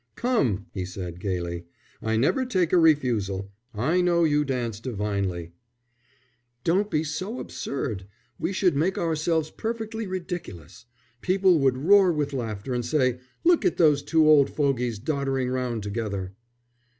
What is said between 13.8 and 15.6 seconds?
two old fogies doddering